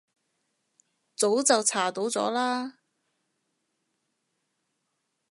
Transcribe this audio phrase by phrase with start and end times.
[1.15, 2.79] 早就查到咗啦